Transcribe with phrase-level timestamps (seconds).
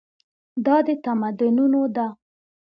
[0.65, 2.07] دا د تمدنونو ده.